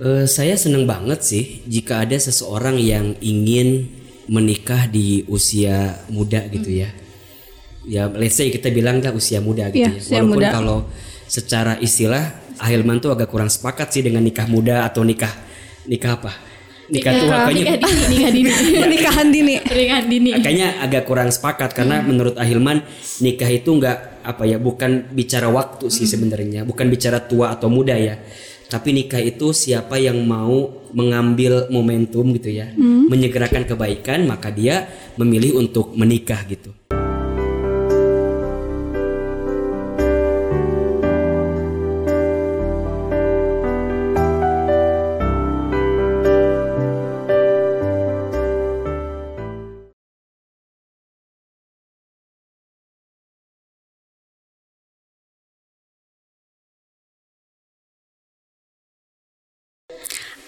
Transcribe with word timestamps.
Eh, 0.00 0.24
saya 0.24 0.56
seneng 0.56 0.88
banget 0.88 1.20
sih 1.20 1.44
jika 1.68 2.00
ada 2.00 2.16
seseorang 2.16 2.80
yang 2.80 3.12
ingin 3.20 3.84
menikah 4.32 4.88
di 4.88 5.28
usia 5.28 6.00
muda 6.08 6.40
gitu 6.48 6.72
ya. 6.72 6.88
Ya, 7.84 8.08
let's 8.08 8.36
say 8.36 8.48
kita 8.48 8.72
bilang 8.72 9.04
lah 9.04 9.12
usia 9.12 9.44
muda 9.44 9.68
gitu 9.68 9.84
Iya, 9.84 9.92
ya. 9.92 10.00
usia 10.00 10.14
Walaupun 10.24 10.36
muda. 10.40 10.48
kalau 10.52 10.78
secara 11.28 11.76
istilah 11.80 12.32
Ahilman 12.60 13.00
tuh 13.00 13.12
agak 13.12 13.28
kurang 13.32 13.48
sepakat 13.48 13.88
sih 13.88 14.04
dengan 14.04 14.20
nikah 14.20 14.44
muda 14.44 14.84
atau 14.84 15.00
nikah 15.00 15.32
nikah 15.84 16.16
apa? 16.16 16.32
Nikah 16.90 17.12
tua 17.16 17.24
nikah 17.24 17.40
kayaknya 17.48 17.76
dini 17.78 18.04
nikah 18.10 18.30
dini 18.34 18.50
Pernikahan 18.80 19.26
dini. 19.32 19.54
pernikahan 19.70 20.06
dini 20.08 20.30
kayaknya 20.36 20.68
agak 20.80 21.02
kurang 21.04 21.28
sepakat 21.32 21.72
karena 21.72 22.02
menurut 22.04 22.36
Ahilman 22.36 22.84
nikah 23.20 23.48
itu 23.48 23.68
nggak 23.72 24.09
apa 24.24 24.48
ya 24.48 24.56
bukan 24.56 25.12
bicara 25.12 25.48
waktu 25.50 25.88
sih 25.92 26.08
sebenarnya 26.08 26.64
bukan 26.64 26.86
bicara 26.88 27.20
tua 27.24 27.52
atau 27.54 27.68
muda 27.68 27.94
ya. 27.96 28.18
Tapi 28.70 28.94
nikah 28.94 29.18
itu 29.18 29.50
siapa 29.50 29.98
yang 29.98 30.22
mau 30.22 30.86
mengambil 30.94 31.66
momentum 31.74 32.30
gitu 32.38 32.54
ya 32.54 32.70
menyegerakan 32.78 33.66
kebaikan 33.66 34.30
maka 34.30 34.54
dia 34.54 34.86
memilih 35.18 35.58
untuk 35.58 35.94
menikah 35.98 36.46
gitu 36.46 36.70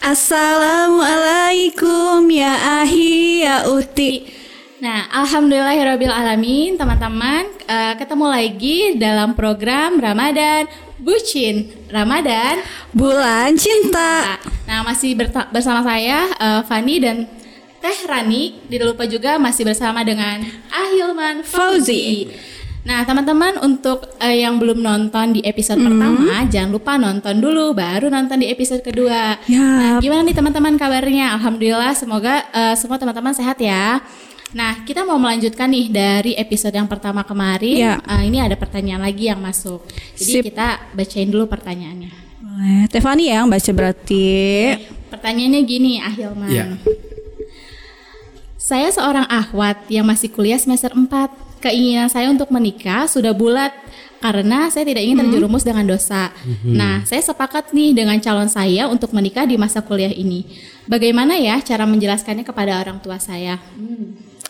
Assalamualaikum 0.03 2.27
ya 2.27 2.83
ahi 2.83 3.47
ya 3.47 3.71
uti. 3.71 4.27
Nah, 4.83 5.07
alhamdulillahirabbil 5.15 6.11
alamin, 6.11 6.75
teman-teman, 6.75 7.47
eh, 7.71 7.95
ketemu 7.95 8.27
lagi 8.27 8.99
dalam 8.99 9.39
program 9.39 10.03
Ramadan 10.03 10.67
Bucin 10.99 11.71
Ramadan. 11.87 12.67
Bulan 12.91 13.55
cinta. 13.55 14.43
Nah, 14.67 14.83
masih 14.83 15.15
bersama 15.55 15.87
saya 15.87 16.27
eh, 16.35 16.67
Fani 16.67 16.99
dan 16.99 17.31
Teh 17.79 18.03
Rani. 18.03 18.59
Tidak 18.67 18.91
lupa 18.91 19.07
juga 19.07 19.39
masih 19.39 19.63
bersama 19.63 20.03
dengan 20.03 20.43
Ahilman 20.75 21.47
Fauzi. 21.47 22.27
Nah, 22.83 23.07
teman-teman 23.07 23.63
untuk 23.63 24.11
eh, 24.19 24.43
yang 24.43 24.59
belum 24.59 24.83
nonton 24.83 25.39
di 25.39 25.41
episode 25.43 25.79
pertama, 25.79 26.43
jangan 26.51 26.71
lupa 26.71 26.99
nonton 26.99 27.39
dulu 27.39 27.71
baru 27.73 28.11
nonton 28.11 28.43
di 28.43 28.51
episode 28.51 28.83
kedua. 28.83 29.39
Nah, 29.39 29.47
Ya. 29.47 30.03
gimana 30.03 30.27
nih 30.27 30.35
teman-teman 30.35 30.75
kabarnya? 30.75 31.39
Alhamdulillah 31.39 31.95
semoga 31.95 32.43
eh, 32.51 32.75
semua 32.75 32.99
teman-teman 32.99 33.31
sehat 33.33 33.63
ya. 33.63 34.03
Nah, 34.53 34.83
kita 34.83 35.07
mau 35.07 35.17
melanjutkan 35.17 35.65
nih 35.65 35.87
dari 35.89 36.33
episode 36.35 36.75
yang 36.75 36.91
pertama 36.91 37.23
kemarin. 37.23 37.79
Ya. 37.79 37.95
Eh, 38.03 38.27
ini 38.27 38.43
ada 38.43 38.59
pertanyaan 38.59 39.01
lagi 39.01 39.31
yang 39.31 39.39
masuk. 39.39 39.87
Jadi 40.19 40.33
Sip. 40.33 40.45
kita 40.45 40.83
bacain 40.91 41.31
dulu 41.31 41.47
pertanyaannya. 41.47 42.11
Boleh. 42.43 42.83
Tefani 42.91 43.31
yang 43.31 43.47
baca 43.47 43.71
berarti. 43.71 44.27
Pertanyaannya 45.07 45.61
gini, 45.63 46.03
Ahilman. 46.03 46.51
Iya. 46.51 46.67
Saya 48.59 48.91
seorang 48.91 49.27
ahwat 49.27 49.87
yang 49.87 50.03
masih 50.03 50.31
kuliah 50.31 50.59
semester 50.59 50.91
4. 50.91 51.09
Keinginan 51.63 52.11
saya 52.11 52.27
untuk 52.27 52.51
menikah 52.51 53.07
sudah 53.07 53.31
bulat 53.31 53.71
karena 54.19 54.67
saya 54.67 54.83
tidak 54.83 55.03
ingin 55.03 55.19
terjerumus 55.19 55.63
dengan 55.63 55.87
dosa. 55.87 56.31
Nah, 56.63 57.03
saya 57.03 57.23
sepakat 57.23 57.71
nih 57.71 57.95
dengan 57.95 58.19
calon 58.19 58.47
saya 58.47 58.87
untuk 58.87 59.11
menikah 59.11 59.47
di 59.47 59.55
masa 59.55 59.79
kuliah 59.79 60.11
ini. 60.11 60.43
Bagaimana 60.87 61.39
ya 61.39 61.63
cara 61.63 61.87
menjelaskannya 61.87 62.43
kepada 62.43 62.79
orang 62.79 62.99
tua 62.99 63.19
saya? 63.19 63.59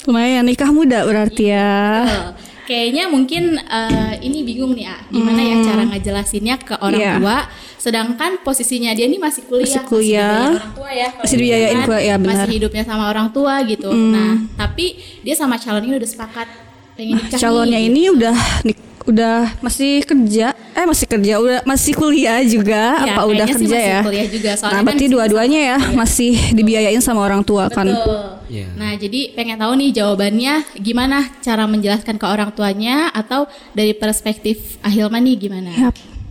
Lumayan 0.05 0.44
nikah 0.44 0.72
muda 0.72 1.05
berarti 1.05 1.52
ya. 1.52 1.72
Betul. 2.05 2.33
Kayaknya 2.62 3.05
mungkin 3.11 3.58
eh, 3.58 4.14
ini 4.22 4.46
bingung 4.46 4.72
nih, 4.72 4.86
ah, 4.86 5.02
gimana 5.11 5.40
ya 5.42 5.56
cara 5.67 5.83
ngejelasinnya 5.83 6.56
ke 6.62 6.74
orang 6.78 7.02
Iya. 7.02 7.14
tua, 7.18 7.39
sedangkan 7.77 8.39
posisinya 8.40 8.95
dia 8.95 9.11
ini 9.11 9.18
masih 9.18 9.42
kuliah, 9.45 9.83
Masih 9.83 9.90
kuliah. 9.90 10.30
dibiayain 10.30 10.56
orang 10.62 10.72
tua 10.72 10.90
ya, 10.95 11.08
Masih 11.18 11.36
dibiayain 11.36 11.78
kuliah, 11.83 12.01
ya, 12.01 12.14
benar. 12.17 12.30
masih 12.39 12.48
hidupnya 12.55 12.83
sama 12.86 13.05
orang 13.11 13.28
tua 13.34 13.55
gitu. 13.67 13.90
Nah, 13.90 14.33
tapi 14.55 14.95
dia 15.20 15.34
sama 15.34 15.58
calon 15.58 15.83
ini 15.84 15.98
udah 15.98 16.06
sepakat 16.06 16.48
pengen 16.95 17.17
nikah. 17.19 17.39
Calonnya 17.39 17.79
nih. 17.80 17.89
ini 17.89 18.03
udah 18.11 18.36
nik 18.63 18.79
udah 19.03 19.58
masih 19.58 20.07
kerja. 20.07 20.55
Eh 20.73 20.86
masih 20.86 21.07
kerja, 21.11 21.35
udah 21.42 21.58
masih 21.67 21.92
kuliah 21.92 22.39
juga 22.47 23.03
Iya, 23.03 23.13
apa 23.13 23.20
udah 23.27 23.47
kerja 23.51 23.67
masih 23.77 23.92
ya? 23.92 24.01
kuliah 24.07 24.27
juga, 24.30 24.51
soalnya 24.55 24.73
Nah, 24.73 24.79
kan 24.79 24.86
berarti 24.86 25.07
dua-duanya 25.11 25.61
ya 25.61 25.79
masih 25.92 26.33
dibiayain 26.55 27.02
sama 27.02 27.20
orang 27.27 27.42
tua 27.42 27.67
kan. 27.69 27.91
Betul. 27.91 28.23
Iya. 28.47 28.67
Nah, 28.79 28.92
jadi 28.95 29.20
pengen 29.35 29.58
tahu 29.58 29.73
nih 29.75 29.91
jawabannya 29.91 30.55
gimana 30.79 31.19
cara 31.42 31.67
menjelaskan 31.67 32.14
ke 32.14 32.27
orang 32.31 32.55
tuanya 32.55 33.11
atau 33.11 33.51
dari 33.75 33.91
perspektif 33.92 34.79
Ahilman 34.81 35.27
nih 35.27 35.36
gimana? 35.36 35.70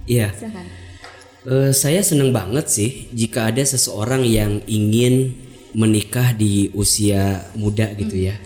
Iya 0.08 0.32
Silakan. 0.34 0.66
Eh, 1.42 1.72
saya 1.74 2.06
seneng 2.06 2.30
banget 2.30 2.70
sih 2.70 3.10
jika 3.12 3.50
ada 3.50 3.66
seseorang 3.66 4.22
yang 4.22 4.62
ingin 4.70 5.34
menikah 5.74 6.38
di 6.38 6.70
usia 6.72 7.50
muda 7.58 7.90
gitu 7.98 8.30
ya. 8.30 8.38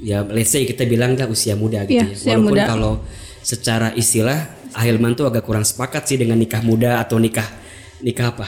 Ya, 0.00 0.24
let's 0.24 0.48
say 0.48 0.64
kita 0.64 0.84
bilang 0.84 1.12
lah 1.12 1.28
usia 1.28 1.52
muda 1.54 1.84
gitu 1.84 2.00
Iya, 2.00 2.04
ya. 2.04 2.14
usia 2.14 2.28
Walaupun 2.34 2.50
muda. 2.50 2.64
kalau 2.64 2.92
secara 3.40 3.92
istilah 3.92 4.38
Ahilman 4.70 5.12
tuh 5.12 5.26
agak 5.26 5.42
kurang 5.42 5.62
sepakat 5.62 6.06
sih 6.06 6.16
dengan 6.16 6.38
nikah 6.38 6.62
muda 6.62 6.98
atau 6.98 7.18
nikah 7.18 7.44
nikah 8.00 8.30
apa? 8.30 8.46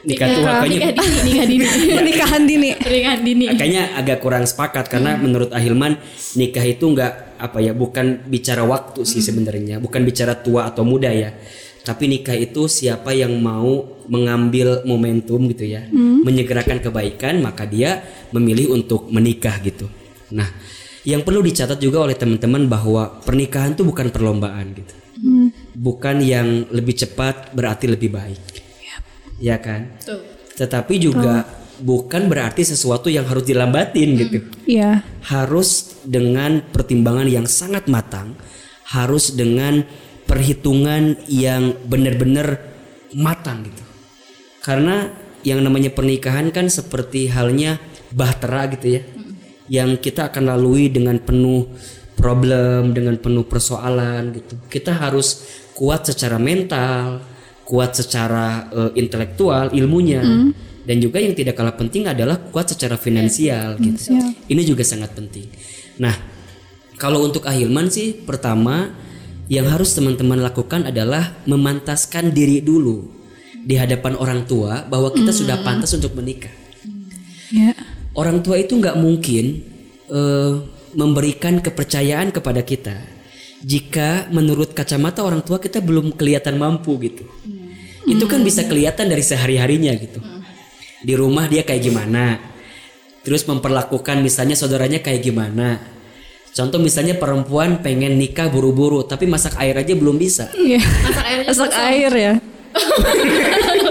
Nikah 0.00 0.28
tua 0.32 0.50
kayaknya 0.60 0.96
nikah 0.96 1.06
dini, 1.06 1.30
nikah 1.30 1.46
dini. 1.52 1.66
Pernikahan 1.92 2.42
dini. 2.42 2.68
Pernikahan 2.74 3.20
dini. 3.20 3.44
kayaknya 3.52 3.84
agak 3.94 4.18
kurang 4.18 4.44
sepakat 4.44 4.88
karena 4.88 5.14
menurut 5.14 5.52
Ahilman 5.52 6.00
nikah 6.34 6.64
itu 6.64 6.84
nggak 6.84 7.12
apa 7.38 7.58
ya 7.60 7.72
bukan 7.72 8.24
bicara 8.26 8.64
waktu 8.64 9.04
sih 9.04 9.20
sebenarnya 9.20 9.76
bukan 9.78 10.02
bicara 10.02 10.36
tua 10.36 10.68
atau 10.68 10.84
muda 10.84 11.08
ya 11.08 11.32
tapi 11.80 12.04
nikah 12.06 12.36
itu 12.36 12.68
siapa 12.68 13.12
yang 13.12 13.32
mau 13.36 13.96
mengambil 14.04 14.84
momentum 14.84 15.48
gitu 15.48 15.64
ya 15.64 15.88
menyegerakan 16.20 16.80
kebaikan 16.80 17.40
maka 17.40 17.64
dia 17.64 18.04
memilih 18.32 18.74
untuk 18.74 19.08
menikah 19.08 19.56
gitu 19.60 19.88
nah 20.28 20.44
yang 21.06 21.24
perlu 21.24 21.40
dicatat 21.40 21.80
juga 21.80 22.04
oleh 22.04 22.16
teman-teman 22.16 22.68
bahwa 22.68 23.22
pernikahan 23.24 23.72
itu 23.72 23.84
bukan 23.86 24.12
perlombaan 24.12 24.66
gitu 24.76 24.94
bukan 25.76 26.20
yang 26.20 26.68
lebih 26.72 26.96
cepat 26.96 27.52
berarti 27.56 27.88
lebih 27.88 28.12
baik 28.12 28.40
ya 29.40 29.56
kan 29.60 29.96
Tuh. 30.04 30.20
tetapi 30.56 31.00
juga 31.00 31.60
bukan 31.80 32.28
berarti 32.28 32.62
sesuatu 32.62 33.08
yang 33.08 33.26
harus 33.26 33.44
dilambatin 33.48 34.08
gitu. 34.20 34.38
Iya. 34.68 35.02
Harus 35.26 35.98
dengan 36.04 36.60
pertimbangan 36.60 37.26
yang 37.26 37.48
sangat 37.48 37.88
matang, 37.88 38.36
harus 38.92 39.32
dengan 39.34 39.82
perhitungan 40.28 41.18
yang 41.26 41.74
benar-benar 41.88 42.60
matang 43.16 43.66
gitu. 43.66 43.82
Karena 44.60 45.10
yang 45.40 45.64
namanya 45.64 45.90
pernikahan 45.90 46.52
kan 46.52 46.68
seperti 46.68 47.32
halnya 47.32 47.80
bahtera 48.12 48.68
gitu 48.76 49.00
ya. 49.00 49.02
Yang 49.70 50.10
kita 50.10 50.34
akan 50.34 50.50
lalui 50.50 50.90
dengan 50.90 51.22
penuh 51.22 51.70
problem, 52.18 52.92
dengan 52.92 53.16
penuh 53.16 53.46
persoalan 53.46 54.34
gitu. 54.34 54.58
Kita 54.66 54.98
harus 54.98 55.46
kuat 55.78 56.10
secara 56.10 56.36
mental, 56.36 57.22
kuat 57.64 57.94
secara 57.94 58.66
eh, 58.68 58.92
intelektual, 58.98 59.70
ilmunya. 59.72 60.20
Dan 60.80 60.96
juga 60.98 61.22
yang 61.22 61.38
tidak 61.38 61.54
kalah 61.54 61.78
penting 61.78 62.10
adalah 62.10 62.36
kuat 62.50 62.74
secara 62.74 62.98
finansial 62.98 63.78
gitu. 63.78 64.10
Ini 64.50 64.62
juga 64.66 64.82
sangat 64.82 65.14
penting. 65.14 65.46
Nah, 66.02 66.16
kalau 66.98 67.24
untuk 67.24 67.46
Ahilman 67.46 67.88
sih 67.88 68.12
pertama 68.12 68.90
yang 69.48 69.70
harus 69.70 69.96
teman-teman 69.96 70.40
lakukan 70.40 70.88
adalah 70.88 71.36
memantaskan 71.48 72.34
diri 72.34 72.60
dulu 72.60 73.06
di 73.60 73.76
hadapan 73.76 74.16
orang 74.16 74.44
tua 74.48 74.84
bahwa 74.88 75.12
kita 75.12 75.32
sudah 75.32 75.60
pantas 75.64 75.92
untuk 75.96 76.16
menikah. 76.16 76.52
Ya. 77.52 77.74
Orang 78.14 78.42
tua 78.42 78.58
itu 78.58 78.74
nggak 78.74 78.96
mungkin 78.98 79.44
eh, 80.10 80.52
memberikan 80.94 81.62
kepercayaan 81.62 82.34
kepada 82.34 82.66
kita 82.66 83.20
jika 83.60 84.26
menurut 84.32 84.72
kacamata 84.72 85.20
orang 85.20 85.44
tua 85.44 85.60
kita 85.60 85.84
belum 85.84 86.16
kelihatan 86.16 86.56
mampu 86.56 86.96
gitu. 87.04 87.24
Itu 88.08 88.24
kan 88.26 88.40
bisa 88.40 88.64
kelihatan 88.64 89.06
dari 89.06 89.20
sehari-harinya 89.20 89.92
gitu. 90.00 90.18
Di 91.00 91.14
rumah 91.16 91.46
dia 91.46 91.62
kayak 91.62 91.82
gimana, 91.84 92.40
terus 93.22 93.44
memperlakukan 93.44 94.20
misalnya 94.24 94.56
saudaranya 94.56 95.04
kayak 95.04 95.20
gimana. 95.20 95.80
Contoh 96.50 96.82
misalnya 96.82 97.14
perempuan 97.14 97.78
pengen 97.78 98.18
nikah 98.18 98.50
buru-buru 98.50 99.06
tapi 99.06 99.30
masak 99.30 99.54
air 99.62 99.76
aja 99.78 99.94
belum 99.94 100.18
bisa. 100.18 100.50
Iya. 100.58 100.82
Masak 100.82 101.22
airnya 101.22 101.46
Masak 101.46 101.72
air 101.78 102.12
ya. 102.16 102.34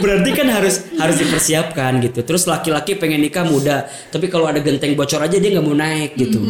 Berarti 0.00 0.30
kan 0.32 0.48
harus 0.48 0.88
harus 0.96 1.16
dipersiapkan 1.20 2.00
gitu. 2.04 2.24
Terus 2.24 2.48
laki-laki 2.48 2.96
pengen 2.96 3.20
nikah 3.20 3.44
muda, 3.44 3.86
tapi 4.08 4.26
kalau 4.32 4.48
ada 4.48 4.58
genteng 4.58 4.96
bocor 4.96 5.20
aja 5.20 5.36
dia 5.36 5.50
nggak 5.52 5.66
mau 5.66 5.76
naik 5.76 6.16
gitu. 6.16 6.40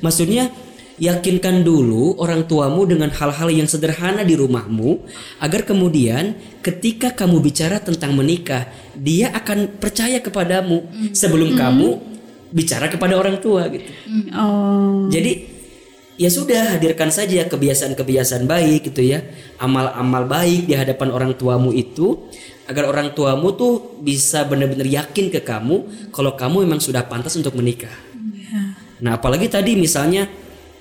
Maksudnya 0.00 0.50
yakinkan 0.94 1.66
dulu 1.66 2.14
orang 2.22 2.46
tuamu 2.46 2.86
dengan 2.86 3.10
hal-hal 3.10 3.50
yang 3.50 3.66
sederhana 3.66 4.22
di 4.22 4.38
rumahmu 4.38 5.02
agar 5.42 5.66
kemudian 5.66 6.38
ketika 6.62 7.10
kamu 7.10 7.42
bicara 7.42 7.82
tentang 7.82 8.14
menikah 8.14 8.70
dia 8.94 9.34
akan 9.34 9.82
percaya 9.82 10.22
kepadamu 10.22 10.86
sebelum 11.10 11.58
kamu 11.58 11.98
bicara 12.54 12.86
kepada 12.86 13.18
orang 13.18 13.42
tua 13.42 13.66
gitu. 13.66 13.90
Oh. 14.38 15.10
Jadi 15.10 15.53
ya 16.14 16.30
sudah 16.30 16.78
hadirkan 16.78 17.10
saja 17.10 17.46
kebiasaan-kebiasaan 17.50 18.46
baik 18.46 18.90
gitu 18.92 19.02
ya, 19.02 19.22
amal-amal 19.58 20.26
baik 20.26 20.70
di 20.70 20.74
hadapan 20.78 21.10
orang 21.10 21.32
tuamu 21.34 21.74
itu 21.74 22.30
agar 22.64 22.88
orang 22.88 23.12
tuamu 23.12 23.52
tuh 23.52 24.00
bisa 24.00 24.46
benar-benar 24.48 24.88
yakin 24.88 25.28
ke 25.28 25.44
kamu 25.44 26.08
kalau 26.14 26.32
kamu 26.32 26.64
memang 26.64 26.80
sudah 26.80 27.04
pantas 27.04 27.36
untuk 27.36 27.52
menikah. 27.58 27.92
Nah, 29.04 29.20
apalagi 29.20 29.52
tadi 29.52 29.76
misalnya 29.76 30.24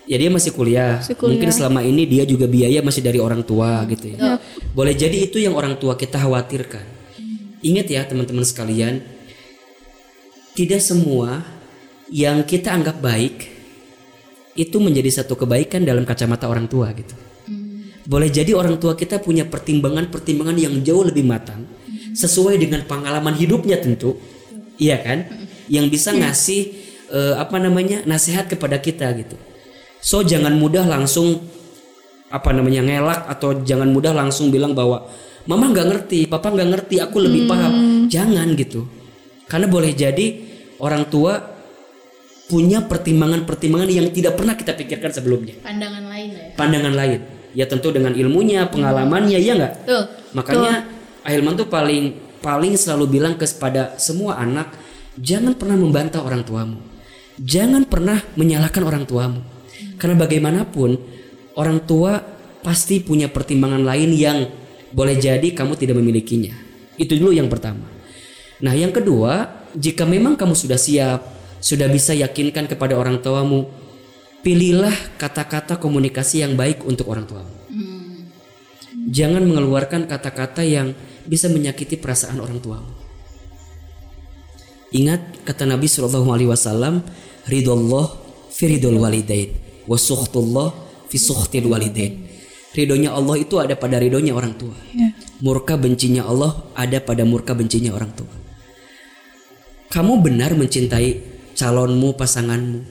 ya 0.08 0.16
dia 0.16 0.32
masih 0.32 0.56
kuliah. 0.56 1.04
Masih 1.04 1.18
kuliah. 1.20 1.32
Mungkin 1.36 1.50
selama 1.52 1.82
ini 1.84 2.08
dia 2.08 2.24
juga 2.24 2.48
biaya 2.48 2.80
masih 2.80 3.04
dari 3.04 3.20
orang 3.20 3.44
tua 3.44 3.84
gitu 3.92 4.16
ya. 4.16 4.40
Boleh 4.72 4.96
jadi 4.96 5.28
itu 5.28 5.44
yang 5.44 5.58
orang 5.60 5.76
tua 5.76 6.00
kita 6.00 6.24
khawatirkan. 6.24 6.86
Ingat 7.64 7.88
ya 7.88 8.04
teman-teman 8.04 8.44
sekalian, 8.44 9.04
tidak 10.56 10.84
semua 10.84 11.44
yang 12.12 12.44
kita 12.44 12.76
anggap 12.76 13.00
baik 13.00 13.53
itu 14.54 14.78
menjadi 14.78 15.24
satu 15.24 15.34
kebaikan 15.34 15.82
dalam 15.82 16.06
kacamata 16.06 16.46
orang 16.46 16.70
tua 16.70 16.94
gitu. 16.94 17.14
Boleh 18.04 18.28
jadi 18.28 18.52
orang 18.54 18.78
tua 18.78 19.00
kita 19.00 19.24
punya 19.24 19.48
pertimbangan-pertimbangan 19.48 20.58
yang 20.60 20.76
jauh 20.84 21.08
lebih 21.08 21.24
matang 21.24 21.64
sesuai 22.14 22.60
dengan 22.60 22.84
pengalaman 22.86 23.34
hidupnya 23.34 23.80
tentu. 23.80 24.20
Iya 24.78 25.00
kan? 25.02 25.20
Yang 25.72 25.86
bisa 25.98 26.10
ngasih 26.12 26.62
eh, 27.10 27.36
apa 27.40 27.58
namanya? 27.58 28.04
nasihat 28.04 28.52
kepada 28.52 28.78
kita 28.78 29.08
gitu. 29.18 29.40
So 30.04 30.20
jangan 30.22 30.60
mudah 30.60 30.84
langsung 30.84 31.40
apa 32.28 32.50
namanya 32.52 32.84
ngelak 32.84 33.30
atau 33.30 33.64
jangan 33.64 33.88
mudah 33.88 34.12
langsung 34.12 34.52
bilang 34.52 34.76
bahwa 34.76 35.08
mama 35.48 35.72
nggak 35.72 35.88
ngerti, 35.88 36.20
papa 36.28 36.52
nggak 36.52 36.70
ngerti, 36.76 36.96
aku 37.00 37.24
lebih 37.24 37.48
paham. 37.48 37.74
Jangan 38.12 38.52
gitu. 38.60 38.84
Karena 39.48 39.72
boleh 39.72 39.96
jadi 39.96 40.44
orang 40.84 41.08
tua 41.08 41.53
punya 42.54 42.86
pertimbangan-pertimbangan 42.86 43.90
yang 43.90 44.14
tidak 44.14 44.38
pernah 44.38 44.54
kita 44.54 44.78
pikirkan 44.78 45.10
sebelumnya. 45.10 45.58
Pandangan 45.66 46.06
lain 46.06 46.30
ya. 46.38 46.46
Pandangan 46.54 46.94
lain. 46.94 47.20
Ya 47.58 47.66
tentu 47.66 47.90
dengan 47.90 48.14
ilmunya, 48.14 48.70
pengalamannya, 48.70 49.42
ya 49.42 49.58
nggak? 49.58 49.74
Tuh. 49.90 50.06
Makanya 50.38 50.86
Ahilman 51.26 51.58
tuh 51.58 51.66
paling 51.66 52.14
paling 52.46 52.78
selalu 52.78 53.18
bilang 53.18 53.34
kepada 53.34 53.98
semua 53.98 54.38
anak, 54.38 54.70
jangan 55.18 55.58
pernah 55.58 55.82
membantah 55.82 56.22
orang 56.22 56.46
tuamu. 56.46 56.78
Jangan 57.42 57.90
pernah 57.90 58.22
menyalahkan 58.38 58.86
orang 58.86 59.10
tuamu. 59.10 59.42
Karena 59.98 60.14
bagaimanapun 60.22 61.02
orang 61.58 61.82
tua 61.90 62.22
pasti 62.62 63.02
punya 63.02 63.34
pertimbangan 63.34 63.82
lain 63.82 64.14
yang 64.14 64.46
boleh 64.94 65.18
jadi 65.18 65.58
kamu 65.58 65.74
tidak 65.74 65.98
memilikinya. 65.98 66.54
Itu 67.02 67.18
dulu 67.18 67.34
yang 67.34 67.50
pertama. 67.50 67.90
Nah, 68.62 68.78
yang 68.78 68.94
kedua, 68.94 69.66
jika 69.74 70.06
memang 70.06 70.38
kamu 70.38 70.54
sudah 70.54 70.78
siap, 70.78 71.33
sudah 71.64 71.88
bisa 71.88 72.12
yakinkan 72.12 72.68
kepada 72.68 73.00
orang 73.00 73.24
tuamu, 73.24 73.72
pilihlah 74.44 74.92
kata-kata 75.16 75.80
komunikasi 75.80 76.44
yang 76.44 76.60
baik 76.60 76.84
untuk 76.84 77.08
orang 77.08 77.24
tuamu. 77.24 77.56
Jangan 79.08 79.48
mengeluarkan 79.48 80.12
kata-kata 80.12 80.68
yang 80.68 80.92
bisa 81.24 81.48
menyakiti 81.48 81.96
perasaan 81.96 82.44
orang 82.44 82.60
tuamu. 82.60 82.92
Ingat 84.92 85.48
kata 85.48 85.64
Nabi 85.64 85.88
Shallallahu 85.88 86.30
Alaihi 86.36 86.52
Wasallam, 86.52 87.02
ridhollah 87.48 88.12
fi 88.52 88.78
ridhol 88.78 89.00
walidain, 89.00 89.56
wa 89.88 89.96
sukhtullah 89.96 90.76
fi 91.08 91.16
sukhtil 91.16 91.72
walidain. 91.72 92.28
Ridhonya 92.76 93.16
Allah 93.16 93.40
itu 93.40 93.56
ada 93.62 93.80
pada 93.80 93.98
ridhonya 94.02 94.36
orang 94.36 94.60
tua. 94.60 94.76
Murka 95.40 95.80
bencinya 95.80 96.28
Allah 96.28 96.68
ada 96.76 97.00
pada 97.00 97.24
murka 97.24 97.56
bencinya 97.56 97.94
orang 97.96 98.12
tua. 98.18 98.30
Kamu 99.94 100.26
benar 100.26 100.58
mencintai 100.58 101.33
calonmu, 101.64 102.20
pasanganmu. 102.20 102.84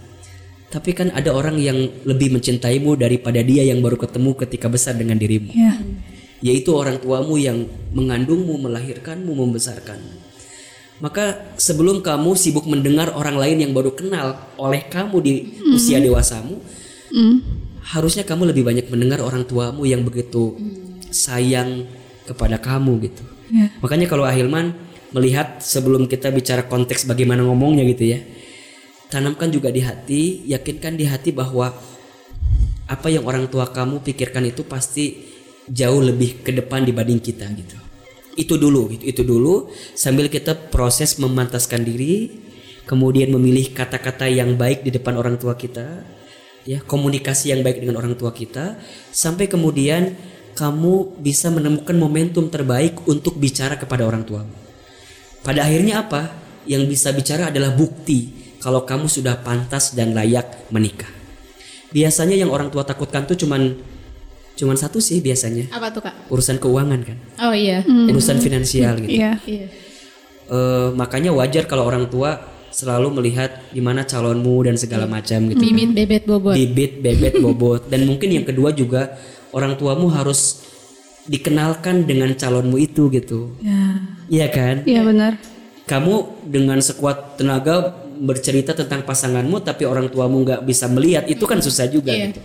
Tapi 0.72 0.96
kan 0.96 1.12
ada 1.12 1.36
orang 1.36 1.60
yang 1.60 1.76
lebih 2.08 2.32
mencintaimu 2.32 2.96
daripada 2.96 3.44
dia 3.44 3.60
yang 3.68 3.84
baru 3.84 4.00
ketemu 4.00 4.32
ketika 4.40 4.72
besar 4.72 4.96
dengan 4.96 5.20
dirimu 5.20 5.52
Ya. 5.52 5.76
yaitu 6.40 6.72
orang 6.72 6.96
tuamu 6.96 7.36
yang 7.36 7.68
mengandungmu, 7.92 8.56
melahirkanmu, 8.56 9.36
membesarkanmu. 9.36 10.24
Maka 11.04 11.54
sebelum 11.60 12.00
kamu 12.00 12.32
sibuk 12.38 12.64
mendengar 12.64 13.12
orang 13.12 13.36
lain 13.36 13.58
yang 13.68 13.72
baru 13.76 13.92
kenal 13.92 14.40
oleh 14.56 14.86
kamu 14.88 15.16
di 15.20 15.34
usia 15.74 16.00
dewasamu, 16.00 16.56
harusnya 17.92 18.24
kamu 18.24 18.54
lebih 18.54 18.64
banyak 18.64 18.86
mendengar 18.88 19.20
orang 19.20 19.44
tuamu 19.44 19.84
yang 19.84 20.00
begitu 20.06 20.56
sayang 21.12 21.84
kepada 22.24 22.56
kamu 22.56 23.12
gitu. 23.12 23.22
Ya. 23.52 23.68
Makanya 23.84 24.08
kalau 24.08 24.24
Ahilman 24.24 24.72
melihat 25.12 25.60
sebelum 25.60 26.08
kita 26.08 26.32
bicara 26.32 26.64
konteks 26.64 27.04
bagaimana 27.04 27.44
ngomongnya 27.44 27.84
gitu 27.84 28.16
ya, 28.16 28.18
tanamkan 29.12 29.52
juga 29.52 29.68
di 29.68 29.84
hati, 29.84 30.48
yakinkan 30.48 30.96
di 30.96 31.04
hati 31.04 31.36
bahwa 31.36 31.68
apa 32.88 33.08
yang 33.12 33.28
orang 33.28 33.44
tua 33.52 33.68
kamu 33.68 34.00
pikirkan 34.00 34.48
itu 34.48 34.64
pasti 34.64 35.28
jauh 35.68 36.00
lebih 36.00 36.40
ke 36.40 36.56
depan 36.56 36.80
dibanding 36.88 37.20
kita 37.20 37.44
gitu. 37.52 37.76
Itu 38.32 38.56
dulu 38.56 38.88
gitu, 38.96 39.04
itu 39.04 39.20
dulu 39.20 39.68
sambil 39.92 40.32
kita 40.32 40.56
proses 40.72 41.20
memantaskan 41.20 41.84
diri, 41.84 42.32
kemudian 42.88 43.28
memilih 43.28 43.76
kata-kata 43.76 44.32
yang 44.32 44.56
baik 44.56 44.80
di 44.80 44.88
depan 44.88 45.20
orang 45.20 45.36
tua 45.36 45.60
kita, 45.60 46.00
ya, 46.64 46.80
komunikasi 46.80 47.52
yang 47.52 47.60
baik 47.60 47.84
dengan 47.84 48.00
orang 48.00 48.16
tua 48.16 48.32
kita 48.32 48.80
sampai 49.12 49.44
kemudian 49.44 50.16
kamu 50.56 51.20
bisa 51.20 51.52
menemukan 51.52 51.96
momentum 51.96 52.48
terbaik 52.48 53.04
untuk 53.04 53.36
bicara 53.36 53.76
kepada 53.76 54.08
orang 54.08 54.24
tuamu. 54.24 54.56
Pada 55.44 55.68
akhirnya 55.68 56.00
apa? 56.08 56.40
Yang 56.64 56.96
bisa 56.96 57.08
bicara 57.12 57.50
adalah 57.50 57.74
bukti 57.74 58.41
kalau 58.62 58.86
kamu 58.86 59.10
sudah 59.10 59.42
pantas 59.42 59.90
dan 59.92 60.14
layak 60.14 60.70
menikah. 60.70 61.10
Biasanya 61.90 62.38
yang 62.38 62.48
orang 62.48 62.70
tua 62.70 62.86
takutkan 62.86 63.26
tuh 63.26 63.34
cuman 63.34 63.74
cuman 64.52 64.76
satu 64.78 65.00
sih 65.00 65.18
biasanya 65.18 65.68
Apa 65.74 65.90
tuh 65.90 66.04
kak? 66.04 66.30
urusan 66.30 66.56
keuangan 66.62 67.00
kan, 67.02 67.18
Oh 67.42 67.52
iya. 67.56 67.82
urusan 67.84 68.38
finansial 68.38 68.96
gitu. 69.02 69.18
Iya. 69.18 69.36
Iya. 69.44 69.66
Eh, 70.46 70.88
makanya 70.94 71.34
wajar 71.34 71.64
kalau 71.66 71.84
orang 71.84 72.06
tua 72.06 72.38
selalu 72.72 73.20
melihat 73.20 73.60
gimana 73.72 74.04
calonmu 74.04 74.64
dan 74.64 74.80
segala 74.80 75.04
macam 75.04 75.52
gitu. 75.52 75.60
Bibit 75.60 75.90
bebet 75.92 76.22
bobot. 76.24 76.54
Bibit, 76.56 76.92
bebet, 77.04 77.34
bobot. 77.44 77.82
Dan 77.92 78.08
mungkin 78.08 78.32
yang 78.32 78.46
kedua 78.48 78.72
juga 78.72 79.16
orang 79.52 79.76
tuamu 79.76 80.08
harus 80.08 80.64
dikenalkan 81.28 82.08
dengan 82.08 82.32
calonmu 82.32 82.76
itu 82.80 83.12
gitu. 83.12 83.52
Ya. 83.60 84.00
Iya 84.32 84.46
kan? 84.48 84.76
Iya 84.88 85.00
benar. 85.04 85.32
Kamu 85.84 86.48
dengan 86.48 86.80
sekuat 86.80 87.36
tenaga 87.36 87.92
bercerita 88.22 88.72
tentang 88.72 89.02
pasanganmu 89.02 89.58
tapi 89.66 89.82
orang 89.82 90.06
tuamu 90.06 90.46
nggak 90.46 90.62
bisa 90.62 90.86
melihat 90.86 91.26
itu 91.26 91.42
kan 91.42 91.58
susah 91.58 91.90
juga 91.90 92.14
Iya. 92.14 92.30
gitu. 92.30 92.40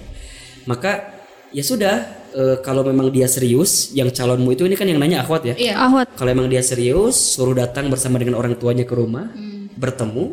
Maka 0.65 1.21
ya 1.53 1.63
sudah 1.63 1.95
eh, 2.33 2.57
kalau 2.65 2.81
memang 2.83 3.13
dia 3.13 3.29
serius 3.29 3.93
yang 3.93 4.09
calonmu 4.11 4.51
itu 4.57 4.65
ini 4.65 4.75
kan 4.75 4.89
yang 4.89 4.97
nanya 4.97 5.21
akhwat 5.23 5.53
ya. 5.53 5.55
Iya. 5.55 5.73
Ahwat. 5.79 6.17
Kalau 6.17 6.29
emang 6.33 6.49
dia 6.49 6.61
serius, 6.65 7.15
suruh 7.37 7.53
datang 7.55 7.87
bersama 7.93 8.17
dengan 8.17 8.35
orang 8.41 8.57
tuanya 8.57 8.83
ke 8.83 8.93
rumah, 8.93 9.29
bertemu 9.77 10.25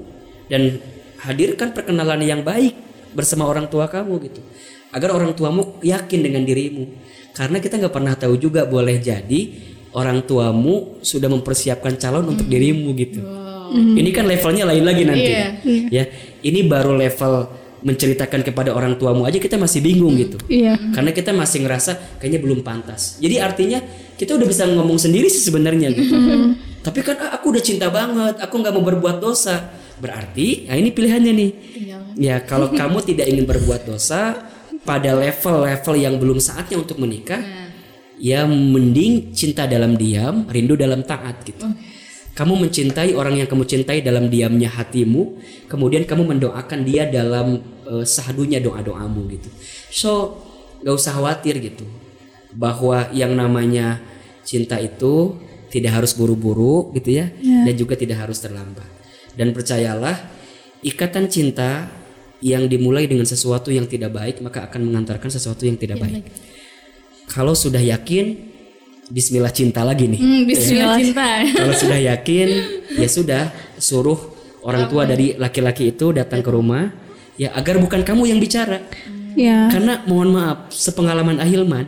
dan 0.49 0.81
hadirkan 1.25 1.73
perkenalan 1.73 2.21
yang 2.25 2.41
baik 2.45 2.75
bersama 3.15 3.47
orang 3.47 3.71
tua 3.71 3.87
kamu 3.89 4.15
gitu. 4.27 4.41
Agar 4.91 5.15
orang 5.15 5.33
tuamu 5.37 5.79
yakin 5.81 6.21
dengan 6.21 6.43
dirimu. 6.43 6.85
Karena 7.35 7.59
kita 7.59 7.79
nggak 7.79 7.95
pernah 7.95 8.15
tahu 8.15 8.35
juga 8.39 8.63
boleh 8.67 8.99
jadi 9.03 9.41
orang 9.95 10.27
tuamu 10.27 10.99
sudah 11.03 11.31
mempersiapkan 11.31 11.95
calon 11.99 12.35
untuk 12.35 12.47
dirimu 12.47 12.91
gitu. 12.95 13.23
Ini 13.73 14.11
kan 14.13 14.25
levelnya 14.29 14.65
lain 14.69 14.85
lagi 14.85 15.03
nanti. 15.07 15.31
Iya. 15.31 15.49
Ya, 15.89 16.05
ini 16.45 16.61
baru 16.67 16.99
level 16.99 17.65
menceritakan 17.85 18.41
kepada 18.41 18.73
orang 18.73 18.97
tuamu 18.97 19.29
aja 19.29 19.37
kita 19.37 19.61
masih 19.61 19.85
bingung 19.85 20.17
gitu. 20.17 20.41
Iya. 20.49 20.81
Karena 20.97 21.13
kita 21.13 21.37
masih 21.37 21.69
ngerasa 21.69 22.17
kayaknya 22.17 22.41
belum 22.41 22.61
pantas. 22.65 23.21
Jadi 23.21 23.37
artinya 23.37 23.79
kita 24.17 24.41
udah 24.41 24.49
bisa 24.49 24.65
ngomong 24.65 24.97
sendiri 24.97 25.29
sih 25.29 25.45
sebenarnya 25.45 25.93
gitu. 25.93 26.17
Tapi 26.85 27.01
kan 27.01 27.17
ah, 27.21 27.31
aku 27.37 27.53
udah 27.53 27.63
cinta 27.65 27.93
banget, 27.93 28.41
aku 28.41 28.55
nggak 28.61 28.73
mau 28.73 28.85
berbuat 28.85 29.21
dosa. 29.21 29.73
Berarti, 30.01 30.67
nah 30.67 30.77
ini 30.77 30.91
pilihannya 30.91 31.33
nih. 31.33 31.51
Ya 32.17 32.41
kalau 32.41 32.73
kamu 32.81 33.05
tidak 33.05 33.29
ingin 33.29 33.45
berbuat 33.45 33.85
dosa 33.85 34.49
pada 34.85 35.17
level-level 35.17 35.95
yang 35.97 36.17
belum 36.17 36.41
saatnya 36.41 36.81
untuk 36.81 36.97
menikah, 37.01 37.41
ya 38.17 38.49
mending 38.49 39.33
cinta 39.37 39.69
dalam 39.69 39.97
diam, 39.97 40.49
rindu 40.49 40.77
dalam 40.77 41.05
taat 41.05 41.45
gitu. 41.45 41.69
Kamu 42.35 42.59
mencintai 42.67 43.15
orang 43.15 43.39
yang 43.39 43.47
kamu 43.47 43.63
cintai 43.63 44.03
dalam 44.03 44.27
diamnya 44.27 44.67
hatimu, 44.67 45.39
kemudian 45.71 46.03
kamu 46.03 46.35
mendoakan 46.35 46.83
dia 46.83 47.07
dalam 47.07 47.63
eh, 47.87 48.05
sahdunya 48.07 48.59
doa-doamu 48.59 49.31
gitu. 49.39 49.49
So, 49.95 50.43
gak 50.83 50.95
usah 50.99 51.15
khawatir 51.15 51.63
gitu 51.63 51.87
bahwa 52.55 53.11
yang 53.15 53.35
namanya 53.35 54.03
cinta 54.43 54.79
itu 54.79 55.39
tidak 55.71 56.03
harus 56.03 56.15
buru-buru 56.15 56.95
gitu 56.95 57.19
ya, 57.19 57.27
dan 57.43 57.75
juga 57.75 57.99
tidak 57.99 58.23
harus 58.27 58.39
terlambat. 58.39 58.87
Dan 59.35 59.51
percayalah, 59.51 60.15
ikatan 60.87 61.27
cinta 61.27 61.91
yang 62.39 62.71
dimulai 62.71 63.11
dengan 63.11 63.27
sesuatu 63.27 63.75
yang 63.75 63.89
tidak 63.91 64.15
baik 64.15 64.39
maka 64.45 64.71
akan 64.71 64.87
mengantarkan 64.87 65.33
sesuatu 65.33 65.67
yang 65.67 65.75
tidak 65.75 65.99
baik. 65.99 66.23
Kalau 67.27 67.57
sudah 67.57 67.83
yakin, 67.83 68.54
Bismillah 69.13 69.53
cinta 69.53 69.85
lagi 69.85 70.09
nih. 70.09 70.21
Hmm, 70.21 70.43
Bismillah 70.49 70.97
cinta. 70.97 71.29
Kalau 71.61 71.75
sudah 71.77 71.99
yakin, 72.01 72.49
ya 72.97 73.09
sudah 73.09 73.43
suruh 73.77 74.17
orang 74.65 74.89
tua 74.89 75.05
dari 75.05 75.37
laki-laki 75.37 75.93
itu 75.93 76.17
datang 76.17 76.41
ke 76.41 76.49
rumah, 76.49 76.89
ya 77.37 77.53
agar 77.53 77.77
bukan 77.77 78.01
kamu 78.01 78.33
yang 78.33 78.41
bicara. 78.41 78.81
Ya. 79.37 79.69
Karena 79.69 80.01
mohon 80.09 80.33
maaf, 80.33 80.73
sepengalaman 80.73 81.43
Ahilman, 81.43 81.85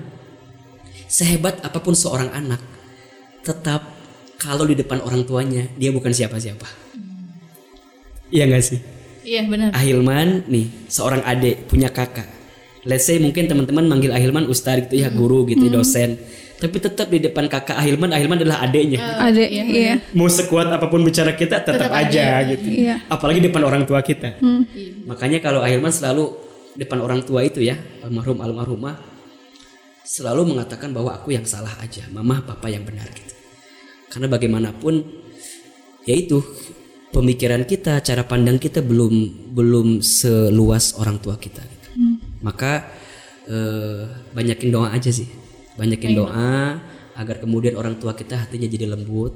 sehebat 1.08 1.62
apa 1.64 1.78
pun 1.80 1.96
seorang 1.96 2.28
anak, 2.34 2.60
tetap 3.40 3.96
kalau 4.36 4.68
di 4.68 4.76
depan 4.76 5.00
orang 5.00 5.24
tuanya 5.24 5.64
dia 5.80 5.88
bukan 5.94 6.12
siapa-siapa. 6.12 6.68
Iya 8.28 8.44
nggak 8.50 8.64
sih? 8.64 8.80
Iya 9.26 9.46
benar. 9.46 9.70
Ahilman 9.72 10.44
nih 10.50 10.90
seorang 10.90 11.22
adik 11.24 11.70
punya 11.70 11.88
kakak. 11.88 12.26
Let's 12.86 13.08
say 13.08 13.18
mungkin 13.18 13.50
teman-teman 13.50 13.86
manggil 13.90 14.14
Ahilman 14.14 14.46
ustadz 14.46 14.86
gitu 14.86 15.02
ya 15.02 15.10
guru 15.10 15.46
gitu 15.48 15.66
dosen. 15.72 16.18
Tapi 16.56 16.76
tetap 16.80 17.12
di 17.12 17.20
depan 17.20 17.52
kakak 17.52 17.76
Ahilman, 17.76 18.16
Ahilman 18.16 18.40
adalah 18.40 18.64
adiknya. 18.64 19.20
Ada 19.20 19.44
iya. 19.44 20.00
Mau 20.16 20.24
sekuat 20.24 20.72
apa 20.72 20.88
pun 20.88 21.04
bicara 21.04 21.36
kita 21.36 21.60
tetap, 21.60 21.92
aja 21.92 22.40
gitu. 22.48 22.64
Iya. 22.64 23.04
Apalagi 23.12 23.44
depan 23.44 23.60
orang 23.60 23.84
tua 23.84 24.00
kita. 24.00 24.40
Makanya 25.04 25.44
kalau 25.44 25.60
Ahilman 25.60 25.92
selalu 25.92 26.32
depan 26.76 27.00
orang 27.00 27.24
tua 27.24 27.40
itu 27.44 27.64
ya 27.64 27.76
almarhum 28.04 28.36
almarhumah 28.40 29.16
selalu 30.06 30.54
mengatakan 30.54 30.94
bahwa 30.94 31.18
aku 31.18 31.34
yang 31.34 31.42
salah 31.42 31.72
aja, 31.82 32.06
mama 32.14 32.38
papa 32.38 32.70
yang 32.70 32.86
benar 32.86 33.10
gitu. 33.10 33.34
Karena 34.06 34.30
bagaimanapun 34.30 35.02
yaitu 36.06 36.38
pemikiran 37.10 37.66
kita, 37.66 37.98
cara 38.06 38.22
pandang 38.22 38.62
kita 38.62 38.86
belum 38.86 39.50
belum 39.50 39.98
seluas 39.98 40.94
orang 41.02 41.18
tua 41.18 41.34
kita. 41.34 41.58
gitu. 41.58 41.88
Maka 42.38 42.86
eh, 43.50 44.06
banyakin 44.30 44.70
doa 44.70 44.94
aja 44.94 45.10
sih, 45.10 45.26
banyakin 45.76 46.12
doa 46.16 46.80
agar 47.16 47.36
kemudian 47.40 47.76
orang 47.80 47.96
tua 47.96 48.12
kita 48.12 48.36
hatinya 48.36 48.68
jadi 48.68 48.92
lembut. 48.92 49.32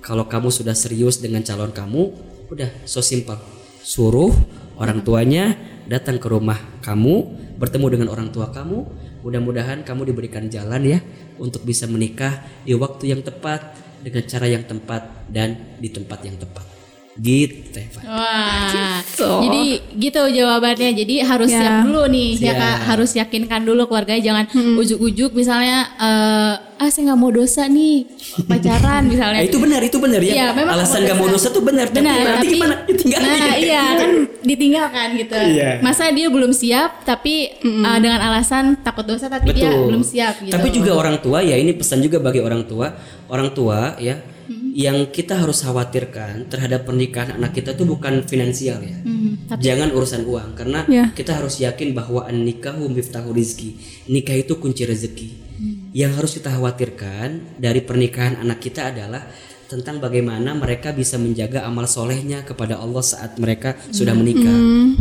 Kalau 0.00 0.24
kamu 0.24 0.48
sudah 0.48 0.72
serius 0.72 1.20
dengan 1.20 1.44
calon 1.44 1.72
kamu, 1.72 2.02
udah 2.48 2.70
so 2.88 3.04
simple. 3.04 3.36
Suruh 3.84 4.32
orang 4.80 5.04
tuanya 5.04 5.56
datang 5.88 6.16
ke 6.16 6.28
rumah 6.28 6.56
kamu, 6.80 7.36
bertemu 7.60 7.86
dengan 7.92 8.08
orang 8.12 8.32
tua 8.32 8.48
kamu. 8.48 9.08
Mudah-mudahan 9.20 9.84
kamu 9.84 10.08
diberikan 10.08 10.48
jalan 10.48 10.80
ya 10.80 10.98
untuk 11.36 11.68
bisa 11.68 11.84
menikah 11.84 12.40
di 12.64 12.72
waktu 12.72 13.12
yang 13.12 13.20
tepat 13.20 13.76
dengan 14.00 14.24
cara 14.24 14.48
yang 14.48 14.64
tepat 14.64 15.28
dan 15.28 15.76
di 15.76 15.92
tempat 15.92 16.24
yang 16.24 16.40
tepat. 16.40 16.69
Gitu. 17.12 17.74
Wah, 18.06 19.02
jadi 19.10 19.62
gitu 19.92 20.22
jawabannya. 20.30 20.94
Jadi 20.94 21.14
harus 21.20 21.50
Ya. 21.50 21.58
siap 21.58 21.74
dulu 21.84 22.06
nih, 22.06 22.28
ya 22.34 22.54
Siap. 22.54 22.56
kak. 22.56 22.76
Harus 22.86 23.10
yakinkan 23.12 23.60
dulu 23.62 23.82
keluarganya. 23.84 24.22
Jangan 24.24 24.44
ujuk-ujuk 24.78 25.30
misalnya, 25.32 25.90
eh, 25.92 26.54
ah 26.78 26.88
saya 26.88 27.10
nggak 27.10 27.18
mau 27.18 27.28
dosa 27.28 27.66
nih 27.66 28.06
pacaran 28.46 29.04
misalnya. 29.04 29.42
Eh, 29.42 29.50
itu 29.50 29.58
benar, 29.58 29.82
itu 29.82 29.98
benar 29.98 30.22
ya. 30.22 30.32
Iya, 30.32 30.46
memang 30.54 30.72
Alasan 30.72 31.02
kamu 31.02 31.08
gak 31.08 31.18
mau 31.18 31.28
dosa. 31.28 31.46
tuh 31.50 31.60
benar, 31.60 31.86
tapi 31.86 31.98
Benar, 32.00 32.14
nanti 32.16 32.30
tapi 32.30 32.46
gimana? 32.48 32.74
Ditinggal 32.86 33.20
Nah, 33.20 33.54
iya 33.58 33.82
kan 33.96 34.10
ditinggalkan 34.48 35.08
gitu. 35.18 35.34
Iya. 35.36 35.70
Masa 35.82 36.02
dia 36.08 36.26
belum 36.30 36.52
siap 36.54 36.90
tapi 37.04 37.34
eh, 37.58 37.98
dengan 37.98 38.20
alasan 38.22 38.78
takut 38.80 39.04
dosa 39.04 39.26
tapi 39.26 39.50
dia 39.50 39.68
Betul. 39.68 39.92
belum 39.92 40.02
siap 40.02 40.34
gitu. 40.40 40.54
Tapi 40.54 40.68
juga 40.70 40.94
orang 40.94 41.18
tua 41.18 41.42
ya 41.42 41.58
ini 41.58 41.74
pesan 41.74 42.00
juga 42.00 42.16
bagi 42.16 42.38
orang 42.38 42.64
tua, 42.64 42.94
orang 43.26 43.50
tua 43.50 43.98
ya 43.98 44.14
Hmm. 44.14 44.39
Yang 44.80 45.12
kita 45.12 45.36
harus 45.36 45.60
khawatirkan 45.60 46.48
terhadap 46.48 46.88
pernikahan 46.88 47.36
anak 47.36 47.52
kita 47.52 47.76
tuh 47.76 47.84
bukan 47.84 48.24
finansial 48.24 48.80
ya. 48.80 48.96
Hmm, 49.04 49.44
tapi 49.44 49.60
Jangan 49.60 49.88
urusan 49.92 50.22
uang 50.24 50.50
karena 50.56 50.80
Ya. 50.88 51.12
kita 51.12 51.36
harus 51.36 51.60
yakin 51.60 51.92
bahwa 51.92 52.24
nikahu 52.32 52.88
miftahu 52.88 53.36
rizki. 53.36 53.76
Nikah 54.08 54.40
itu 54.40 54.56
kunci 54.56 54.88
rezeki. 54.88 55.28
Hmm. 55.60 55.74
Yang 55.92 56.12
harus 56.16 56.30
kita 56.40 56.48
khawatirkan 56.56 57.60
dari 57.60 57.84
pernikahan 57.84 58.40
anak 58.40 58.64
kita 58.64 58.88
adalah 58.88 59.28
tentang 59.68 60.00
bagaimana 60.02 60.56
mereka 60.56 60.90
bisa 60.90 61.20
menjaga 61.20 61.62
amal 61.62 61.86
solehnya 61.86 62.42
kepada 62.42 62.80
Allah 62.80 63.04
saat 63.04 63.38
mereka 63.38 63.78
sudah 63.94 64.16
menikah. 64.18 64.50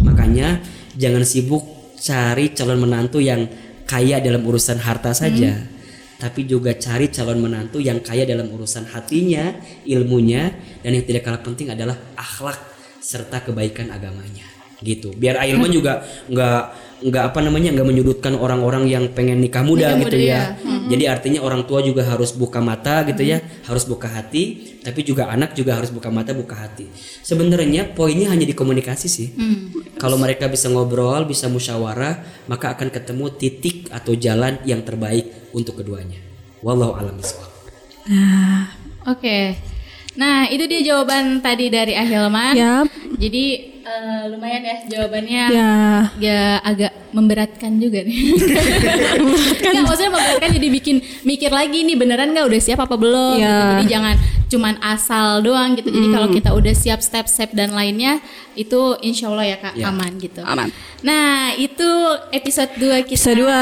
Makanya 0.05 0.61
jangan 0.93 1.25
sibuk 1.25 1.65
cari 1.97 2.53
calon 2.53 2.77
menantu 2.77 3.17
yang 3.17 3.49
kaya 3.89 4.21
dalam 4.21 4.45
urusan 4.45 4.77
harta 4.77 5.17
saja, 5.17 5.57
tapi 6.19 6.43
juga 6.43 6.75
cari 6.75 7.07
calon 7.07 7.39
menantu 7.39 7.79
yang 7.79 8.03
kaya 8.03 8.27
dalam 8.27 8.51
urusan 8.51 8.91
hatinya, 8.91 9.55
ilmunya, 9.87 10.51
dan 10.83 10.91
yang 10.91 11.07
tidak 11.07 11.23
kalah 11.23 11.39
penting 11.39 11.71
adalah 11.71 11.95
akhlak 12.19 12.59
serta 12.99 13.39
kebaikan 13.47 13.87
agamanya. 13.87 14.43
Gitu. 14.83 15.15
Biar 15.15 15.39
Ailman 15.39 15.71
juga 15.71 16.03
nggak 16.27 16.61
nggak 16.99 17.23
apa 17.31 17.39
namanya 17.39 17.71
nggak 17.71 17.87
menyudutkan 17.87 18.35
orang-orang 18.35 18.91
yang 18.91 19.07
pengen 19.15 19.39
nikah 19.39 19.63
muda 19.63 19.95
Nikah 19.95 19.99
gitu 20.03 20.17
muda, 20.19 20.27
ya. 20.27 20.41
ya. 20.59 20.78
Jadi 20.89 21.05
artinya 21.05 21.45
orang 21.45 21.69
tua 21.69 21.85
juga 21.85 22.01
harus 22.01 22.33
buka 22.33 22.57
mata 22.57 23.05
gitu 23.05 23.21
ya, 23.21 23.37
harus 23.69 23.85
buka 23.85 24.09
hati, 24.09 24.75
tapi 24.81 25.05
juga 25.05 25.29
anak 25.29 25.53
juga 25.53 25.77
harus 25.77 25.93
buka 25.93 26.09
mata, 26.09 26.33
buka 26.33 26.57
hati. 26.57 26.89
Sebenarnya 27.21 27.93
poinnya 27.93 28.33
hanya 28.33 28.49
di 28.49 28.57
komunikasi 28.57 29.05
sih. 29.05 29.29
Kalau 30.01 30.17
mereka 30.17 30.49
bisa 30.49 30.65
ngobrol, 30.73 31.29
bisa 31.29 31.45
musyawarah, 31.45 32.45
maka 32.49 32.73
akan 32.73 32.89
ketemu 32.89 33.25
titik 33.37 33.85
atau 33.93 34.17
jalan 34.17 34.57
yang 34.65 34.81
terbaik 34.81 35.53
untuk 35.53 35.77
keduanya. 35.77 36.17
Wallahu 36.65 36.97
a'lam 36.97 37.15
bishawab. 37.21 37.51
Oke. 39.05 39.55
Nah, 40.17 40.49
itu 40.49 40.65
dia 40.65 40.81
jawaban 40.83 41.39
tadi 41.39 41.69
dari 41.69 41.93
Ahilman. 41.93 42.57
Yap. 42.57 42.89
Jadi 43.15 43.68
eh, 43.81 44.21
lumayan 44.27 44.61
ya 44.61 44.75
jawabannya. 44.87 45.43
Ya. 45.49 45.71
Ya 46.19 46.41
agak 46.61 46.91
memberatkan 47.09 47.81
juga 47.81 48.05
nih. 48.05 48.37
Enggak, 49.65 49.83
maksudnya 49.85 50.11
memberatkan 50.13 50.49
jadi 50.53 50.67
bikin 50.69 50.95
mikir 51.23 51.49
lagi 51.49 51.81
nih 51.81 51.97
beneran 51.97 52.31
nggak 52.33 52.47
udah 52.47 52.61
siap 52.61 52.79
apa 52.81 52.95
belum? 52.95 53.37
Ya. 53.37 53.45
gitu. 53.49 53.63
Jadi 53.73 53.85
jangan 53.89 54.15
cuman 54.49 54.75
asal 54.81 55.27
doang 55.41 55.77
gitu. 55.77 55.89
Jadi 55.89 56.07
kalau 56.09 56.27
kita 56.29 56.49
udah 56.53 56.73
siap 56.73 56.99
step-step 57.01 57.53
dan 57.53 57.73
lainnya 57.73 58.17
itu 58.57 58.97
insya 58.99 59.29
Allah 59.29 59.45
ya 59.45 59.57
kak 59.57 59.73
Ya. 59.77 59.87
aman 59.87 60.11
gitu. 60.17 60.41
Aman. 60.41 60.73
Nah 60.99 61.53
itu 61.55 61.87
episode 62.33 62.73
2 62.75 63.05
kita. 63.05 63.17
Episode 63.19 63.45
dua. 63.45 63.61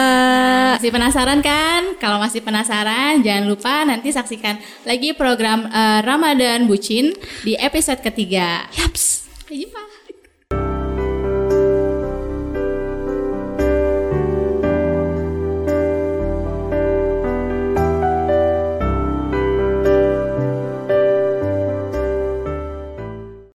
Masih 0.78 0.94
penasaran 0.94 1.40
kan? 1.42 1.82
Kalau 1.98 2.18
masih 2.22 2.40
penasaran, 2.40 3.20
jangan 3.20 3.46
lupa 3.50 3.84
nanti 3.84 4.14
saksikan 4.14 4.58
lagi 4.86 5.12
program 5.18 5.66
eh, 5.68 6.00
Ramadan 6.06 6.70
Bucin 6.70 7.12
di 7.42 7.58
episode 7.58 8.00
ketiga. 8.00 8.70
Yaps. 8.74 9.28
Sampai 9.44 9.66
jumpa. 9.66 9.87